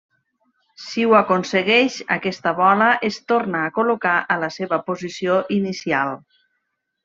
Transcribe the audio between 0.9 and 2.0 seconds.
ho aconsegueix,